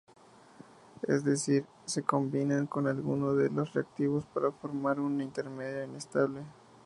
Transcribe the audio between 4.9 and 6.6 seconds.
un intermedio inestable.